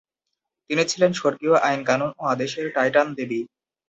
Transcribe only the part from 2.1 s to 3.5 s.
ও আদেশের টাইটান দেবী।